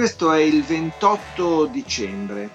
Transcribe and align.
Questo 0.00 0.32
è 0.32 0.40
il 0.40 0.64
28 0.64 1.66
dicembre. 1.66 2.48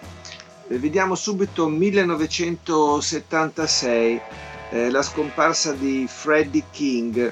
Eh, 0.68 0.80
vediamo 0.80 1.14
subito 1.14 1.68
1976, 1.68 4.22
eh, 4.72 4.90
la 4.90 5.04
scomparsa 5.04 5.74
di 5.74 6.08
Freddie 6.10 6.64
King, 6.72 7.32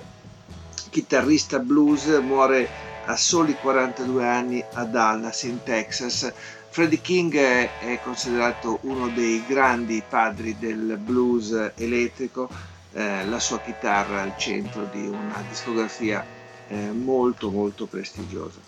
chitarrista 0.91 1.57
blues, 1.57 2.05
muore 2.21 2.69
a 3.05 3.15
soli 3.15 3.55
42 3.55 4.27
anni 4.27 4.63
a 4.73 4.83
Dallas, 4.83 5.41
in 5.41 5.63
Texas. 5.63 6.31
Freddie 6.69 7.01
King 7.01 7.35
è, 7.35 7.99
considerato 8.03 8.77
uno 8.81 9.07
dei 9.07 9.43
grandi 9.47 10.03
padri 10.07 10.55
del 10.59 10.99
blues 11.01 11.71
elettrico, 11.73 12.47
eh, 12.91 13.25
la 13.25 13.39
sua 13.39 13.59
chitarra 13.61 14.21
al 14.21 14.37
centro 14.37 14.87
di 14.93 15.07
una 15.07 15.43
discografia 15.49 16.23
eh, 16.67 16.91
molto 16.91 17.49
molto 17.49 17.87
prestigiosa. 17.87 18.59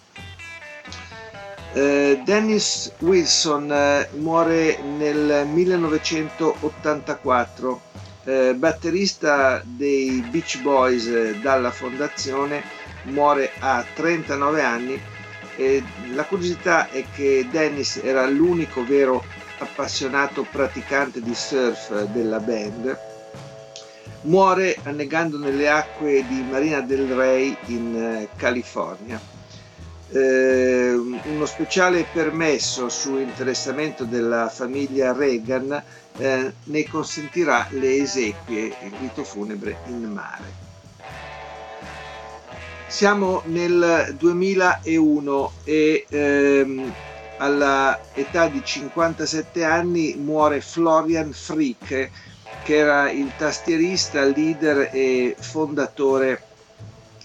Eh, 1.78 2.22
Dennis 2.24 2.90
Wilson 3.00 3.70
eh, 3.70 4.08
muore 4.14 4.80
nel 4.82 5.46
1984, 5.46 7.82
eh, 8.24 8.54
batterista 8.56 9.62
dei 9.62 10.26
Beach 10.32 10.62
Boys 10.62 11.06
eh, 11.08 11.38
dalla 11.42 11.72
fondazione, 11.72 12.64
muore 13.04 13.52
a 13.60 13.84
39 13.94 14.62
anni. 14.62 14.98
la 16.14 16.24
curiosità 16.24 16.90
è 16.90 17.04
che 17.14 17.46
Dennis 17.52 18.00
era 18.02 18.26
l'unico 18.26 18.86
vero 18.86 19.22
appassionato 19.58 20.48
praticante 20.50 21.22
di 21.22 21.36
surf 21.36 22.06
della 22.06 22.40
band. 22.40 22.98
Muore 24.22 24.78
annegando 24.84 25.38
nelle 25.38 25.68
acque 25.68 26.24
di 26.26 26.42
Marina 26.50 26.80
del 26.80 27.14
Rey 27.14 27.54
in 27.66 27.98
eh, 27.98 28.30
California 28.38 29.34
eh, 30.12 30.94
uno 30.94 31.46
speciale 31.46 32.06
permesso 32.12 32.90
su 32.90 33.18
interessamento 33.18 34.04
della 34.04 34.50
famiglia 34.50 35.14
Reagan 35.14 35.84
eh, 36.18 36.54
ne 36.64 36.88
consentirà 36.88 37.68
le 37.72 37.96
esequie, 37.96 38.76
il 38.84 38.94
rito 39.00 39.24
funebre 39.24 39.78
in 39.88 40.04
mare. 40.04 40.64
Siamo 42.88 43.42
nel 43.46 44.16
2001 44.18 45.52
e 45.64 46.06
ehm, 46.08 46.94
alla 47.38 48.00
età 48.14 48.48
di 48.48 48.62
57 48.64 49.64
anni 49.66 50.16
muore 50.16 50.62
Florian 50.62 51.34
Frick, 51.34 52.10
che 52.64 52.76
era 52.76 53.12
il 53.12 53.32
tastierista, 53.38 54.24
leader 54.24 54.90
e 54.94 55.36
fondatore 55.38 56.44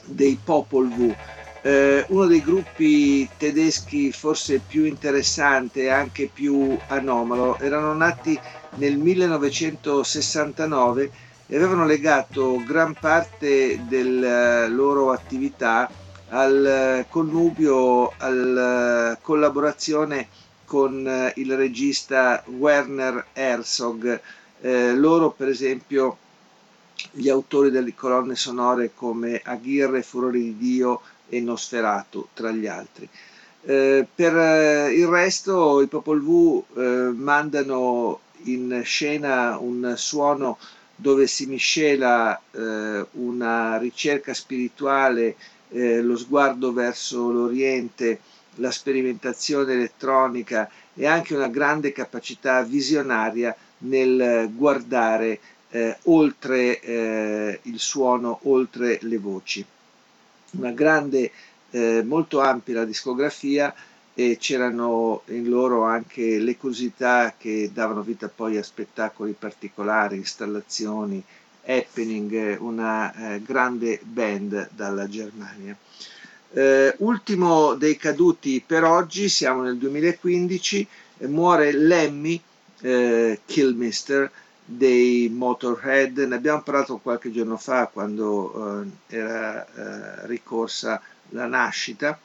dei 0.04 0.38
Popol 0.42 0.88
Vuh 0.88 1.14
eh, 1.62 2.04
uno 2.08 2.26
dei 2.26 2.42
gruppi 2.42 3.28
tedeschi 3.36 4.10
forse 4.12 4.60
più 4.66 4.84
interessante 4.84 5.82
e 5.82 5.88
anche 5.88 6.30
più 6.32 6.76
anomalo. 6.88 7.58
Erano 7.58 7.92
nati 7.94 8.38
nel 8.76 8.96
1969 8.96 11.10
e 11.46 11.56
avevano 11.56 11.84
legato 11.84 12.62
gran 12.64 12.94
parte 12.94 13.80
della 13.88 14.66
loro 14.68 15.10
attività 15.12 15.90
al 16.28 17.04
connubio, 17.08 18.12
alla 18.18 19.18
collaborazione 19.20 20.28
con 20.64 21.32
il 21.34 21.56
regista 21.56 22.42
Werner 22.46 23.26
Herzog. 23.32 24.20
Eh, 24.60 24.94
loro 24.94 25.30
per 25.30 25.48
esempio 25.48 26.16
gli 27.10 27.28
autori 27.28 27.70
delle 27.70 27.94
colonne 27.94 28.36
sonore 28.36 28.92
come 28.94 29.40
Aghirre, 29.42 30.02
Furore 30.02 30.38
di 30.38 30.56
Dio, 30.56 31.00
e 31.30 31.40
Nosferatu 31.40 32.28
tra 32.34 32.50
gli 32.50 32.66
altri. 32.66 33.08
Eh, 33.62 34.06
per 34.14 34.36
eh, 34.36 34.92
il 34.94 35.06
resto 35.06 35.82
i 35.82 35.86
Popol 35.86 36.22
Vuh 36.22 36.64
eh, 36.76 36.80
mandano 37.14 38.20
in 38.44 38.80
scena 38.84 39.58
un 39.58 39.94
suono 39.96 40.58
dove 40.96 41.26
si 41.26 41.46
miscela 41.46 42.40
eh, 42.50 43.06
una 43.12 43.76
ricerca 43.78 44.32
spirituale, 44.32 45.36
eh, 45.70 46.00
lo 46.00 46.16
sguardo 46.16 46.72
verso 46.72 47.30
l'Oriente, 47.30 48.20
la 48.56 48.70
sperimentazione 48.70 49.74
elettronica 49.74 50.68
e 50.94 51.06
anche 51.06 51.34
una 51.34 51.48
grande 51.48 51.92
capacità 51.92 52.62
visionaria 52.62 53.54
nel 53.78 54.50
guardare 54.54 55.38
eh, 55.70 55.96
oltre 56.04 57.60
il 57.62 57.78
suono, 57.78 58.40
oltre 58.42 58.98
le 59.02 59.18
voci 59.18 59.64
una 60.52 60.72
grande, 60.72 61.30
eh, 61.70 62.02
molto 62.02 62.40
ampia 62.40 62.84
discografia 62.84 63.74
e 64.14 64.36
c'erano 64.38 65.22
in 65.26 65.48
loro 65.48 65.84
anche 65.84 66.38
le 66.38 66.56
curiosità 66.56 67.34
che 67.38 67.70
davano 67.72 68.02
vita 68.02 68.28
poi 68.28 68.56
a 68.56 68.62
spettacoli 68.62 69.34
particolari, 69.38 70.16
installazioni, 70.16 71.22
happening, 71.64 72.58
una 72.60 73.34
eh, 73.34 73.42
grande 73.42 74.00
band 74.02 74.70
dalla 74.74 75.08
Germania. 75.08 75.76
Eh, 76.52 76.94
ultimo 76.98 77.74
dei 77.74 77.96
caduti 77.96 78.62
per 78.66 78.82
oggi, 78.84 79.28
siamo 79.28 79.62
nel 79.62 79.76
2015, 79.76 80.86
muore 81.28 81.72
Lemmy 81.72 82.40
eh, 82.80 83.40
Killmister, 83.44 84.30
dei 84.76 85.28
Motorhead, 85.28 86.18
ne 86.18 86.36
abbiamo 86.36 86.62
parlato 86.62 86.98
qualche 86.98 87.32
giorno 87.32 87.56
fa 87.56 87.88
quando 87.88 88.84
eh, 89.08 89.16
era 89.16 89.66
eh, 89.66 90.26
ricorsa 90.26 91.02
la 91.30 91.46
nascita. 91.46 92.18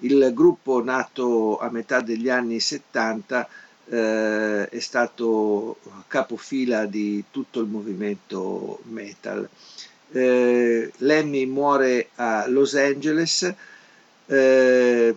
Il 0.00 0.32
gruppo 0.34 0.82
nato 0.84 1.56
a 1.58 1.70
metà 1.70 2.00
degli 2.00 2.28
anni 2.28 2.60
70 2.60 3.48
eh, 3.86 4.68
è 4.68 4.78
stato 4.80 5.78
capofila 6.08 6.84
di 6.84 7.24
tutto 7.30 7.60
il 7.60 7.68
movimento 7.68 8.80
metal. 8.84 9.48
Eh, 10.12 10.92
Lemmy 10.98 11.46
muore 11.46 12.08
a 12.16 12.46
Los 12.48 12.74
Angeles. 12.74 13.54
Eh, 14.26 15.14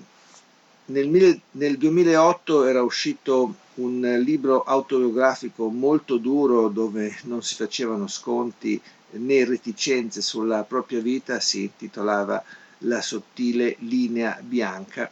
nel, 0.87 1.41
nel 1.51 1.77
2008 1.77 2.65
era 2.65 2.81
uscito 2.81 3.55
un 3.75 4.01
libro 4.23 4.63
autobiografico 4.63 5.67
molto 5.69 6.17
duro 6.17 6.67
dove 6.69 7.15
non 7.23 7.43
si 7.43 7.55
facevano 7.55 8.07
sconti 8.07 8.79
né 9.11 9.45
reticenze 9.45 10.21
sulla 10.21 10.63
propria 10.63 10.99
vita, 10.99 11.39
si 11.39 11.63
intitolava 11.63 12.43
La 12.79 13.01
sottile 13.01 13.75
linea 13.79 14.39
bianca. 14.41 15.09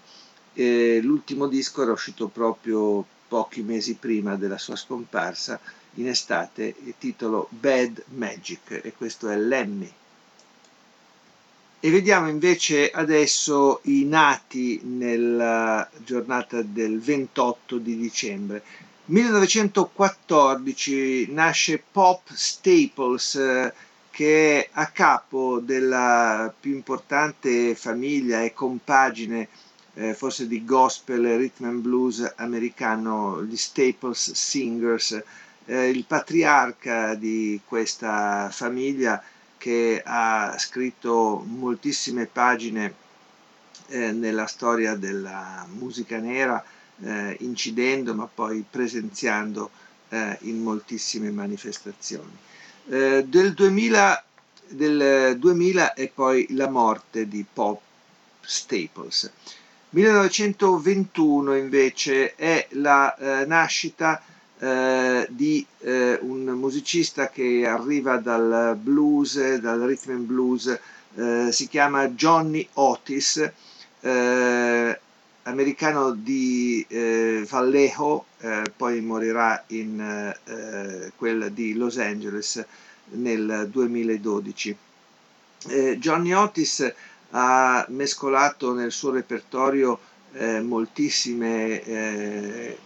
Eh, 0.53 1.00
l'ultimo 1.02 1.47
disco 1.47 1.81
era 1.81 1.91
uscito 1.91 2.28
proprio 2.28 3.06
pochi 3.28 3.62
mesi 3.62 3.96
prima 3.96 4.35
della 4.35 4.58
sua 4.58 4.75
scomparsa, 4.75 5.59
in 5.96 6.08
estate, 6.08 6.75
il 6.84 6.94
titolo 6.97 7.47
Bad 7.50 8.03
Magic 8.16 8.81
e 8.84 8.94
questo 8.96 9.30
è 9.30 9.38
Lemmy. 9.38 9.91
E 11.85 11.91
vediamo 11.91 12.28
invece 12.29 12.90
adesso 12.90 13.82
i 13.84 14.05
nati 14.05 14.82
nella 14.85 15.87
giornata 16.03 16.64
del 16.64 16.99
28 16.99 17.78
di 17.78 17.96
dicembre. 17.96 18.64
1914 19.05 21.32
nasce 21.32 21.84
Pop 21.91 22.28
Staples, 22.34 23.40
che 24.09 24.64
è 24.64 24.70
a 24.72 24.87
capo 24.87 25.59
della 25.59 26.52
più 26.59 26.73
importante 26.73 27.76
famiglia 27.76 28.41
e 28.41 28.52
compagine 28.52 29.47
eh, 29.93 30.16
forse 30.16 30.47
di 30.47 30.66
gospel, 30.66 31.37
rhythm 31.37 31.66
and 31.66 31.82
blues 31.82 32.34
americano, 32.37 33.43
gli 33.43 33.55
Staples 33.55 34.32
Singers, 34.32 35.22
eh, 35.66 35.90
il 35.90 36.03
patriarca 36.05 37.14
di 37.14 37.61
questa 37.64 38.49
famiglia 38.52 39.22
che 39.57 40.02
ha 40.03 40.55
scritto 40.57 41.43
moltissime 41.46 42.25
pagine 42.25 42.93
eh, 43.87 44.11
nella 44.11 44.46
storia 44.47 44.96
della 44.96 45.66
musica 45.69 46.17
nera, 46.17 46.63
eh, 47.02 47.37
incidendo 47.41 48.13
ma 48.13 48.28
poi 48.31 48.63
presenziando 48.69 49.69
eh, 50.09 50.37
in 50.41 50.61
moltissime 50.61 51.31
manifestazioni. 51.31 52.31
Eh, 52.87 53.25
del 53.28 53.53
2000 53.53 54.23
del 54.67 55.37
2000 55.37 55.93
è 55.93 56.09
poi 56.09 56.47
la 56.51 56.69
morte 56.69 57.28
di 57.28 57.46
Pop 57.51 57.79
Staples. 58.41 59.31
1921 59.90 61.55
invece 61.55 62.35
è 62.35 62.67
la 62.72 63.16
eh, 63.16 63.46
nascita 63.46 64.22
eh, 64.59 65.28
di 65.29 65.66
eh, 65.79 66.17
un 66.22 66.46
musicista 66.46 67.29
che 67.29 67.66
arriva 67.67 68.17
dal 68.17 68.78
blues, 68.78 69.57
dal 69.57 69.81
rhythm 69.81 70.11
and 70.11 70.25
blues, 70.25 70.79
eh, 71.16 71.52
si 71.52 71.67
chiama 71.67 72.07
Johnny 72.09 72.67
Otis, 72.73 73.52
eh, 73.99 74.99
americano 75.43 76.11
di 76.11 76.85
eh, 76.87 77.46
Vallejo, 77.47 78.25
poi 78.78 79.02
morirà 79.02 79.63
in 79.67 80.34
quella 81.16 81.49
di 81.49 81.73
Los 81.73 81.97
Angeles 81.97 82.63
nel 83.11 83.67
2012. 83.72 84.78
Johnny 85.97 86.31
Otis 86.31 86.93
ha 87.31 87.85
mescolato 87.90 88.73
nel 88.73 88.91
suo 88.91 89.11
repertorio 89.11 89.99
eh, 90.37 90.61
moltissime 90.61 91.82
eh, 91.84 92.78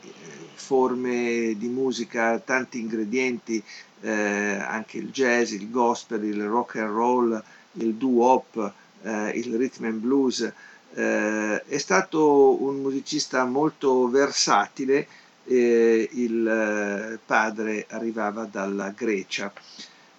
forme 0.53 1.55
di 1.57 1.67
musica, 1.67 2.39
tanti 2.39 2.79
ingredienti, 2.79 3.61
eh, 4.01 4.11
anche 4.11 4.97
il 4.97 5.09
jazz, 5.11 5.51
il 5.51 5.69
gospel, 5.69 6.23
il 6.23 6.43
rock 6.45 6.75
and 6.75 6.91
roll, 6.91 7.43
il 7.73 7.95
doo-wop, 7.95 8.73
eh, 9.01 9.29
il 9.35 9.55
rhythm 9.55 9.85
and 9.85 9.99
blues. 9.99 10.51
Eh, 10.93 11.63
è 11.65 11.77
stato 11.77 12.61
un 12.63 12.81
musicista 12.81 13.43
molto 13.45 14.07
versatile, 14.09 15.07
il 15.45 17.19
padre 17.25 17.85
arrivava 17.89 18.45
dalla 18.45 18.93
Grecia. 18.95 19.51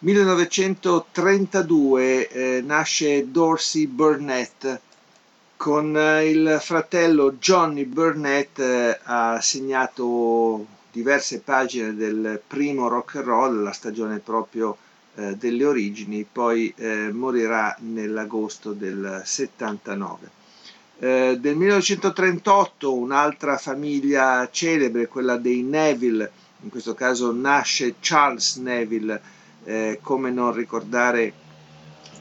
1932 0.03 2.29
eh, 2.29 2.62
nasce 2.62 3.31
Dorsey 3.31 3.87
Burnett. 3.87 4.81
Con 5.61 5.95
eh, 5.95 6.31
il 6.31 6.57
fratello 6.59 7.33
Johnny 7.33 7.85
Burnett 7.85 8.59
eh, 8.61 8.99
ha 9.03 9.39
segnato 9.43 10.65
diverse 10.91 11.41
pagine 11.41 11.95
del 11.95 12.41
primo 12.47 12.89
rock 12.89 13.17
and 13.17 13.27
roll, 13.27 13.62
la 13.62 13.73
stagione 13.73 14.21
proprio 14.21 14.75
eh, 15.17 15.37
delle 15.37 15.67
origini, 15.67 16.25
poi 16.25 16.73
eh, 16.79 17.12
morirà 17.12 17.77
nell'agosto 17.81 18.73
del 18.73 19.21
79. 19.23 20.31
Eh, 20.99 21.37
del 21.39 21.57
1938 21.57 22.95
un'altra 22.95 23.59
famiglia 23.59 24.49
celebre, 24.51 25.09
quella 25.09 25.37
dei 25.37 25.61
Neville, 25.61 26.33
in 26.63 26.71
questo 26.71 26.95
caso 26.95 27.35
nasce 27.35 27.97
Charles 28.01 28.56
Neville, 28.56 29.21
eh, 29.65 29.99
come 30.01 30.31
non 30.31 30.55
ricordare 30.55 31.31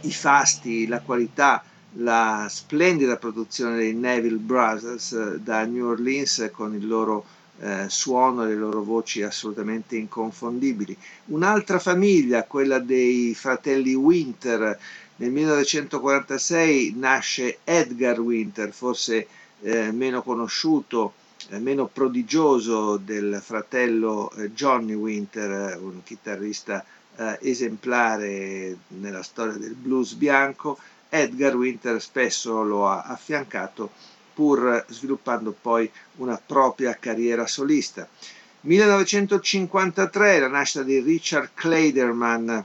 i 0.01 0.11
fasti, 0.11 0.87
la 0.87 0.99
qualità, 0.99 1.63
la 1.93 2.47
splendida 2.49 3.17
produzione 3.17 3.77
dei 3.77 3.93
Neville 3.93 4.37
Brothers 4.37 5.11
eh, 5.13 5.39
da 5.39 5.63
New 5.65 5.87
Orleans 5.87 6.49
con 6.51 6.75
il 6.75 6.87
loro 6.87 7.25
eh, 7.59 7.85
suono 7.89 8.43
e 8.45 8.49
le 8.49 8.55
loro 8.55 8.83
voci 8.83 9.21
assolutamente 9.21 9.95
inconfondibili. 9.95 10.95
Un'altra 11.25 11.79
famiglia, 11.79 12.43
quella 12.43 12.79
dei 12.79 13.33
fratelli 13.35 13.93
Winter, 13.93 14.79
nel 15.17 15.31
1946 15.31 16.93
nasce 16.95 17.59
Edgar 17.65 18.19
Winter, 18.21 18.71
forse 18.71 19.27
eh, 19.61 19.91
meno 19.91 20.21
conosciuto, 20.21 21.13
eh, 21.49 21.59
meno 21.59 21.87
prodigioso 21.87 22.95
del 22.97 23.41
fratello 23.43 24.31
eh, 24.31 24.53
Johnny 24.53 24.93
Winter, 24.93 25.77
un 25.81 26.01
chitarrista 26.03 26.85
eh, 27.17 27.37
esemplare 27.41 28.77
nella 28.87 29.23
storia 29.23 29.53
del 29.57 29.73
blues 29.73 30.13
bianco, 30.13 30.77
Edgar 31.09 31.55
Winter 31.55 32.01
spesso 32.01 32.63
lo 32.63 32.87
ha 32.87 33.01
affiancato 33.01 33.91
pur 34.33 34.85
sviluppando 34.87 35.55
poi 35.59 35.89
una 36.17 36.41
propria 36.43 36.95
carriera 36.99 37.45
solista. 37.47 38.07
1953 38.61 40.39
la 40.39 40.47
nascita 40.47 40.83
di 40.83 40.99
Richard 40.99 41.51
Kleiderman 41.53 42.63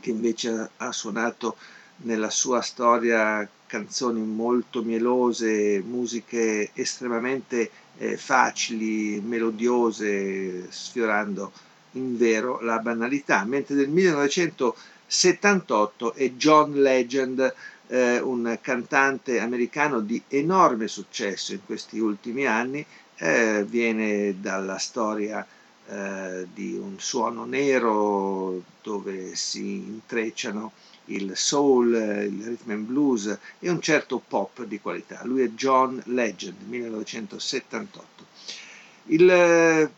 che 0.00 0.10
invece 0.10 0.70
ha 0.76 0.92
suonato 0.92 1.56
nella 2.02 2.30
sua 2.30 2.62
storia 2.62 3.46
canzoni 3.66 4.20
molto 4.20 4.82
mielose, 4.82 5.80
musiche 5.80 6.70
estremamente 6.72 7.70
eh, 7.98 8.16
facili, 8.16 9.20
melodiose, 9.20 10.66
sfiorando 10.70 11.52
in 11.92 12.16
vero 12.16 12.60
la 12.60 12.78
banalità, 12.78 13.44
mentre 13.44 13.76
nel 13.76 13.90
1978 15.10 16.14
è 16.14 16.30
John 16.34 16.74
Legend, 16.74 17.54
eh, 17.88 18.20
un 18.20 18.56
cantante 18.60 19.40
americano 19.40 19.98
di 19.98 20.22
enorme 20.28 20.86
successo 20.86 21.52
in 21.52 21.64
questi 21.66 21.98
ultimi 21.98 22.46
anni, 22.46 22.86
eh, 23.16 23.64
viene 23.68 24.36
dalla 24.40 24.78
storia 24.78 25.44
eh, 25.88 26.46
di 26.54 26.74
un 26.74 27.00
suono 27.00 27.44
nero 27.44 28.62
dove 28.82 29.34
si 29.34 29.78
intrecciano 29.78 30.70
il 31.06 31.36
soul, 31.36 31.92
il 31.92 32.44
rhythm 32.44 32.70
and 32.70 32.86
blues 32.86 33.36
e 33.58 33.68
un 33.68 33.80
certo 33.80 34.22
pop 34.24 34.62
di 34.62 34.78
qualità. 34.78 35.22
Lui 35.24 35.42
è 35.42 35.48
John 35.48 36.00
Legend, 36.06 36.54
1978. 36.68 38.26
Il 39.06 39.90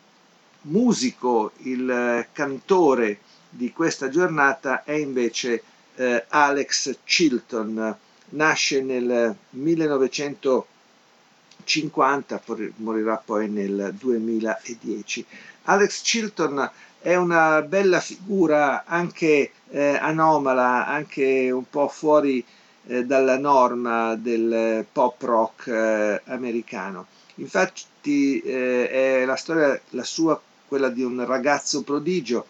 musico, 0.62 1.52
il 1.58 2.26
cantore 2.32 3.18
di 3.54 3.70
questa 3.70 4.08
giornata 4.08 4.82
è 4.82 4.92
invece 4.92 5.62
eh, 5.96 6.24
Alex 6.28 6.96
Chilton. 7.04 7.94
Nasce 8.30 8.80
nel 8.80 9.36
1950, 9.50 12.42
morirà 12.76 13.22
poi 13.22 13.50
nel 13.50 13.94
2010. 13.98 15.26
Alex 15.64 16.00
Chilton 16.00 16.70
è 16.98 17.14
una 17.16 17.60
bella 17.60 18.00
figura 18.00 18.84
anche 18.86 19.50
eh, 19.68 19.98
anomala, 20.00 20.86
anche 20.86 21.50
un 21.50 21.68
po' 21.68 21.88
fuori 21.88 22.42
eh, 22.86 23.04
dalla 23.04 23.36
norma 23.36 24.16
del 24.16 24.86
pop 24.90 25.20
rock 25.22 25.66
eh, 25.66 26.22
americano. 26.24 27.06
Infatti 27.36 28.40
eh, 28.40 28.88
è 28.88 29.24
la 29.26 29.36
storia, 29.36 29.78
la 29.90 30.04
sua 30.04 30.40
quella 30.72 30.88
di 30.88 31.02
un 31.02 31.26
ragazzo 31.26 31.82
prodigio 31.82 32.46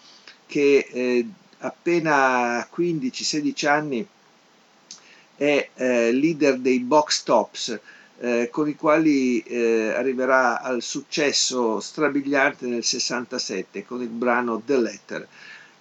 che 0.46 0.86
eh, 0.90 1.26
appena 1.58 2.66
15-16 2.74 3.68
anni 3.68 4.06
è 5.36 5.68
eh, 5.74 6.12
leader 6.12 6.58
dei 6.58 6.80
box 6.80 7.22
tops 7.22 7.80
eh, 8.20 8.48
con 8.52 8.68
i 8.68 8.76
quali 8.76 9.40
eh, 9.40 9.92
arriverà 9.96 10.60
al 10.60 10.80
successo 10.80 11.80
strabiliante 11.80 12.66
nel 12.66 12.84
67 12.84 13.84
con 13.84 14.00
il 14.00 14.08
brano 14.08 14.62
The 14.64 14.76
Letter. 14.78 15.26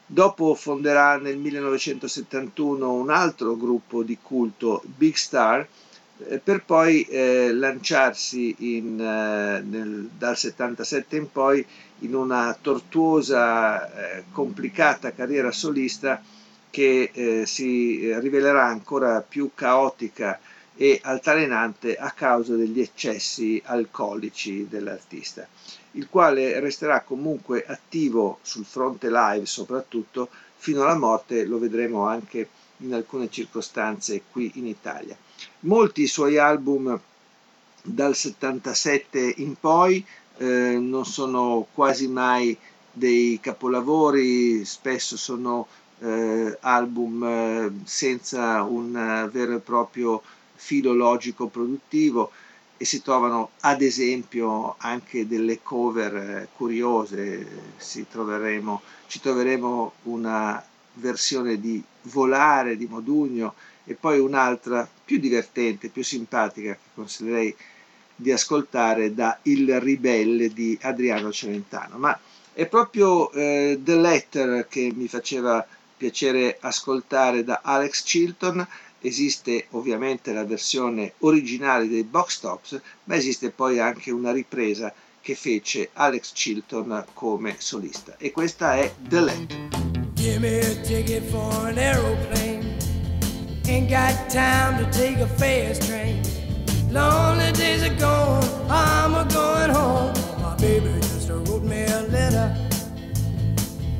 Dopo 0.03 0.55
fonderà 0.55 1.17
nel 1.17 1.37
1971 1.37 2.91
un 2.91 3.11
altro 3.11 3.55
gruppo 3.55 4.01
di 4.01 4.17
culto, 4.21 4.81
Big 4.83 5.13
Star, 5.13 5.65
per 6.43 6.63
poi 6.63 7.03
eh, 7.03 7.51
lanciarsi 7.53 8.55
in, 8.59 8.99
eh, 8.99 9.61
nel, 9.61 10.09
dal 10.17 10.37
77 10.37 11.15
in 11.15 11.31
poi 11.31 11.65
in 11.99 12.15
una 12.15 12.57
tortuosa, 12.59 14.17
eh, 14.17 14.23
complicata 14.31 15.13
carriera 15.13 15.51
solista 15.51 16.21
che 16.69 17.11
eh, 17.13 17.45
si 17.45 18.13
rivelerà 18.19 18.65
ancora 18.65 19.21
più 19.21 19.51
caotica 19.53 20.39
e 20.75 20.99
altalenante 21.03 21.95
a 21.95 22.11
causa 22.11 22.55
degli 22.55 22.79
eccessi 22.79 23.61
alcolici 23.65 24.67
dell'artista, 24.69 25.47
il 25.91 26.07
quale 26.09 26.59
resterà 26.59 27.01
comunque 27.01 27.63
attivo 27.65 28.39
sul 28.41 28.65
fronte 28.65 29.09
live 29.11 29.45
soprattutto 29.45 30.29
fino 30.55 30.83
alla 30.83 30.97
morte, 30.97 31.45
lo 31.45 31.59
vedremo 31.59 32.07
anche 32.07 32.47
in 32.77 32.93
alcune 32.93 33.29
circostanze 33.29 34.23
qui 34.31 34.51
in 34.55 34.67
Italia. 34.67 35.15
Molti 35.61 36.07
suoi 36.07 36.37
album 36.37 36.99
dal 37.83 38.15
77 38.15 39.35
in 39.37 39.55
poi 39.59 40.05
eh, 40.37 40.77
non 40.79 41.05
sono 41.05 41.67
quasi 41.73 42.07
mai 42.07 42.57
dei 42.91 43.39
capolavori, 43.41 44.65
spesso 44.65 45.17
sono 45.17 45.67
eh, 45.99 46.57
album 46.61 47.23
eh, 47.23 47.71
senza 47.83 48.63
un 48.63 49.29
vero 49.31 49.55
e 49.55 49.59
proprio 49.59 50.21
filo 50.55 50.93
logico 50.93 51.47
produttivo 51.47 52.31
e 52.77 52.85
si 52.85 53.01
trovano 53.01 53.51
ad 53.61 53.81
esempio 53.81 54.75
anche 54.79 55.27
delle 55.27 55.61
cover 55.61 56.15
eh, 56.15 56.47
curiose, 56.55 57.47
ci 57.77 58.07
troveremo 58.07 59.91
una 60.03 60.63
versione 60.93 61.59
di 61.59 61.81
Volare 62.03 62.77
di 62.77 62.87
Modugno 62.87 63.53
e 63.85 63.95
poi 63.95 64.19
un'altra 64.19 64.87
più 65.03 65.19
divertente, 65.19 65.89
più 65.89 66.03
simpatica 66.03 66.73
che 66.73 66.79
consiglierei 66.93 67.55
di 68.15 68.31
ascoltare 68.31 69.13
da 69.13 69.39
Il 69.43 69.79
ribelle 69.79 70.53
di 70.53 70.77
Adriano 70.81 71.31
Celentano. 71.31 71.97
Ma 71.97 72.17
è 72.53 72.65
proprio 72.67 73.31
eh, 73.31 73.79
The 73.81 73.95
Letter 73.95 74.67
che 74.67 74.91
mi 74.93 75.07
faceva 75.07 75.65
piacere 75.97 76.57
ascoltare 76.59 77.43
da 77.43 77.61
Alex 77.63 78.03
Chilton. 78.03 78.67
Esiste 79.03 79.65
ovviamente 79.71 80.31
la 80.31 80.45
versione 80.45 81.13
originale 81.19 81.87
dei 81.87 82.03
Box 82.03 82.39
Tops, 82.39 82.79
ma 83.05 83.15
esiste 83.15 83.49
poi 83.49 83.79
anche 83.79 84.11
una 84.11 84.31
ripresa 84.31 84.93
che 85.21 85.35
fece 85.35 85.89
Alex 85.93 86.33
Chilton 86.33 87.05
come 87.13 87.55
solista. 87.57 88.15
E 88.17 88.31
questa 88.31 88.75
è 88.75 88.93
The 88.99 89.19
Land. 89.19 89.69
Ain't 93.67 93.89
got 93.89 94.29
time 94.29 94.83
to 94.83 94.91
take 94.91 95.17
a 95.19 95.27
fast 95.27 95.87
train. 95.87 96.23
Lonely 96.89 97.51
days 97.53 97.83
are 97.83 97.95
gone, 97.95 98.43
I'm 98.69 99.13
a 99.13 99.23
going 99.31 99.69
home. 99.69 100.13
My 100.41 100.55
baby 100.57 100.91
just 101.01 101.29
wrote 101.29 101.63
me 101.63 101.83
a 101.85 102.01
letter. 102.01 102.57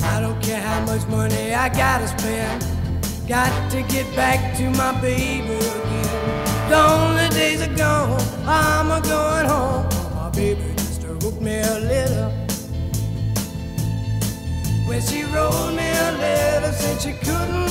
I 0.01 0.19
don't 0.19 0.41
care 0.41 0.61
how 0.61 0.81
much 0.85 1.07
money 1.07 1.53
I 1.53 1.69
gotta 1.69 2.07
spend. 2.07 2.65
Got 3.27 3.71
to 3.71 3.81
get 3.83 4.13
back 4.15 4.57
to 4.57 4.69
my 4.71 4.99
baby 4.99 5.53
again. 5.53 6.69
Lonely 6.71 7.29
days 7.29 7.61
are 7.61 7.75
gone, 7.75 8.19
I'm 8.45 8.91
a 8.91 8.99
going 9.01 9.45
home. 9.45 9.85
My 10.15 10.29
baby 10.31 10.73
just 10.75 11.03
wrote 11.03 11.39
me 11.39 11.59
a 11.59 11.79
letter. 11.79 12.29
When 14.87 15.01
she 15.01 15.23
wrote 15.23 15.71
me 15.71 15.87
a 15.87 16.11
letter, 16.17 16.73
said 16.73 16.99
she 17.01 17.13
couldn't 17.13 17.70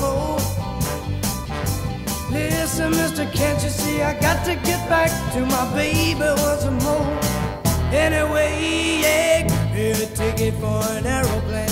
more. 0.00 0.38
Listen, 2.30 2.90
mister, 2.90 3.26
can't 3.26 3.62
you 3.62 3.70
see 3.70 4.02
I 4.02 4.18
got 4.20 4.44
to 4.46 4.54
get 4.54 4.88
back 4.88 5.10
to 5.32 5.44
my 5.46 5.64
baby 5.74 6.20
once 6.20 6.64
more? 6.84 7.18
Anyway, 7.92 9.00
yeah, 9.02 9.42
give 9.74 10.00
a 10.00 10.06
ticket 10.14 10.54
for 10.54 10.82
an 10.96 11.06
aeroplane. 11.06 11.68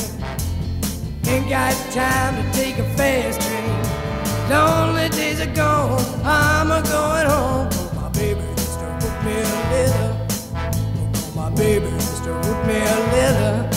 Ain't 1.29 1.49
got 1.49 1.75
time 1.93 2.35
to 2.37 2.53
take 2.59 2.79
a 2.79 2.85
fast 2.97 3.41
train. 3.41 4.51
Lonely 4.51 5.09
days 5.11 5.41
are 5.41 5.55
gone, 5.55 6.03
I'm 6.25 6.71
a 6.71 6.83
going 6.83 7.27
home. 7.27 7.69
Oh, 7.71 7.93
my 7.95 8.09
baby 8.09 8.41
just 8.57 8.81
wrote 8.81 9.25
me 9.25 9.33
a 9.33 9.45
letter. 9.71 10.27
Oh, 10.57 11.33
my 11.37 11.51
baby 11.51 11.91
just 11.91 12.25
wrote 12.25 12.67
me 12.67 12.77
a 12.79 12.99
letter. 13.13 13.68